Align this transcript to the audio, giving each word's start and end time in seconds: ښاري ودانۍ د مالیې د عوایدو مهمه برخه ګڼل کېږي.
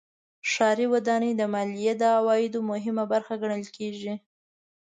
ښاري 0.51 0.85
ودانۍ 0.93 1.31
د 1.37 1.41
مالیې 1.53 1.93
د 1.97 2.03
عوایدو 2.17 2.59
مهمه 2.71 3.03
برخه 3.13 3.33
ګڼل 3.41 3.63
کېږي. 3.77 4.13